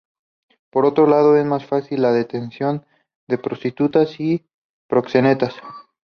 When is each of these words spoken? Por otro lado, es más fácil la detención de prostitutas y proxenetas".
Por 0.71 0.85
otro 0.87 1.05
lado, 1.05 1.37
es 1.37 1.45
más 1.45 1.63
fácil 1.67 2.01
la 2.01 2.11
detención 2.11 2.87
de 3.27 3.37
prostitutas 3.37 4.19
y 4.19 4.43
proxenetas". 4.89 5.53